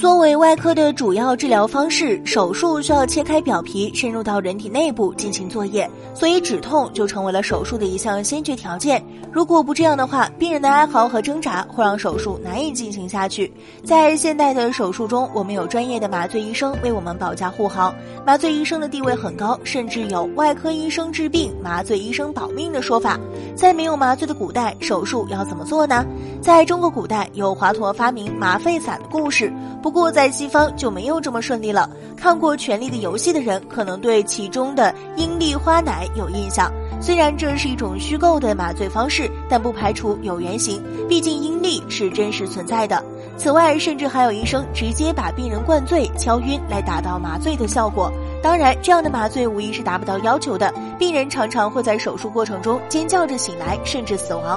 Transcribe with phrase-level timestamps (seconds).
[0.00, 9.04] 作为外科的主要治疗方式，手术需要切开表皮，深入到人体内部进行作业，所以止痛就成为了手术的一项先决条件。
[9.30, 13.52] 如果不这样的话，病人的哀嚎和挣扎会让手术难以进行下去。
[13.84, 17.94] 在现代的手术中，我们有专业的麻醉医生为我们保驾护航，
[18.26, 23.20] 麻醉医生的地位很高，甚至有“外科医生治病，麻醉医生保命”的说法。
[23.54, 26.06] 在没有麻醉的古代，手术要怎么做呢？
[26.40, 29.52] 在中国古代，有华佗发明麻沸散的故事。
[29.82, 31.90] 不不过，在西方就没有这么顺利了。
[32.16, 36.70] 看过《权力的游戏》的人，可能对其中的阴利花奶有印象。
[37.00, 40.80] 虽然这是一种虚构的麻醉方式，但不排除有原型。
[41.08, 43.04] 毕竟阴利是真实存在的。
[43.36, 48.12] 此外，甚至还有医生直接把病人灌醉、敲晕，来达到麻醉的效果。
[48.40, 50.72] 当然，这样的麻醉无疑是达不到要求的。
[51.00, 54.56] 病人常常会在手术过程中尖叫着醒来，甚至死亡。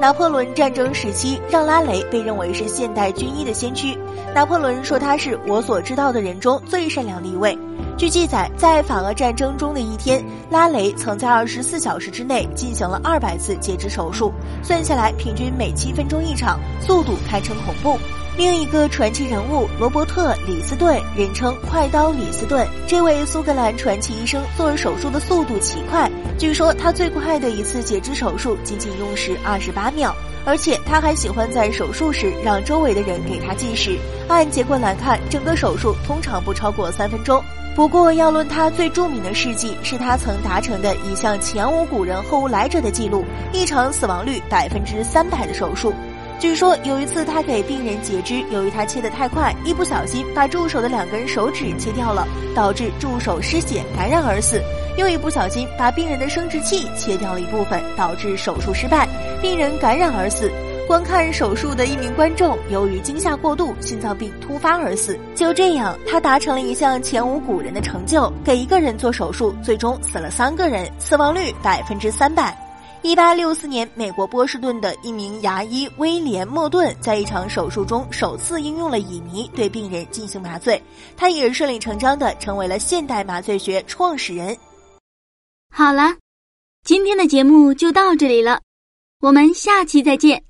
[0.00, 3.94] 拿破仑战争时期，让拉雷被认为是现代军医的先驱。
[4.34, 7.56] 拿破仑说他是我所知道的人中最善良的一位。
[7.98, 17.98] 据记载，在法俄战争中的一天，拉雷曾在二十四小时之内进行了二百次截肢手术，算下来平均每七分钟一场，速度堪称恐怖。
[18.40, 22.66] 另一个传奇人物罗伯特·李斯顿，人称“快刀李斯顿”。
[22.88, 30.16] 这位苏格兰传奇医生做手术的速度奇快，据说他最快的一次截肢手术仅仅用时二十八秒，
[30.46, 33.98] 而且他还喜欢在手术时让周围的人给他计时。
[34.26, 37.44] 按结果来看，整个手术通常不超过三分钟。
[37.76, 45.92] 不过，要论他最著名的事迹，是他曾达成的一项前无古人后无来者的记录：一场死亡率百分之三百的手术。
[46.40, 54.56] 据说有一次，他给病人截肢，由于他切得太快，一不小心把助手的两根手指切掉了，导致助手失血感染而死；
[54.96, 59.06] 又一不小心把病人的生殖器切掉了一部分，导致手术失败，
[59.42, 60.50] 病人感染而死。
[60.88, 65.18] 观看手术的一名观众由于惊吓过度，心脏病突发而死。
[65.34, 72.56] 就这样，他达成了一项前无古人的成就：给一个人做手术，最终死了三个人，死亡率百分之三百。
[73.02, 80.80] 一八六四年，美国波士顿的一名牙医威廉·莫顿在一场手术中首次应用了乙醚对病人进行麻醉，
[81.16, 84.54] 他也顺理成章的成为了现代麻醉学创始人。
[85.72, 86.14] 好了，
[86.84, 88.60] 今天的节目就到这里了，
[89.20, 90.49] 我们下期再见。